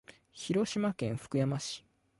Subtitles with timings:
[0.31, 1.85] 広島県福山市